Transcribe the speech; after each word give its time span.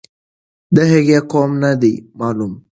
د 0.75 0.77
هغې 0.91 1.19
قوم 1.31 1.51
نه 1.63 1.71
دی 1.81 1.93
معلوم. 2.19 2.53